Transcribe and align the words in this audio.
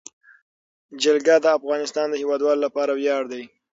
جلګه 1.01 1.35
د 1.41 1.45
افغانستان 1.57 2.07
د 2.09 2.15
هیوادوالو 2.21 2.63
لپاره 2.65 2.91
ویاړ 2.93 3.23
دی. 3.31 3.43